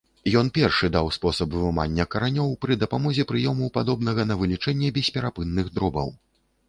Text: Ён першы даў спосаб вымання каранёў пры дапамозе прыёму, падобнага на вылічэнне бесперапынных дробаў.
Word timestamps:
Ён 0.39 0.47
першы 0.57 0.87
даў 0.95 1.09
спосаб 1.17 1.51
вымання 1.63 2.05
каранёў 2.15 2.55
пры 2.65 2.79
дапамозе 2.85 3.25
прыёму, 3.33 3.69
падобнага 3.79 4.21
на 4.31 4.39
вылічэнне 4.41 4.93
бесперапынных 4.97 5.73
дробаў. 5.77 6.09